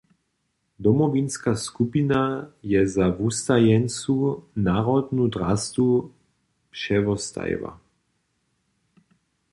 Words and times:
Domowinska 0.85 1.51
skupina 1.63 2.21
je 2.71 2.81
za 2.95 3.09
wustajeńcu 3.19 4.15
narodnu 4.69 5.27
drastu 5.37 5.87
přewostajiła. 6.71 7.79